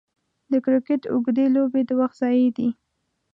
[0.51, 2.69] د کرکټ اوږدې لوبې د وخت ضايع دي.